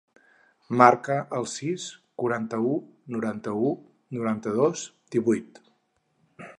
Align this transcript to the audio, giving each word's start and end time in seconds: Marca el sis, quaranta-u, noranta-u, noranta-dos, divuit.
Marca 0.81 1.17
el 1.39 1.45
sis, 1.51 1.85
quaranta-u, 2.23 2.73
noranta-u, 3.17 3.73
noranta-dos, 4.19 4.89
divuit. 5.17 5.63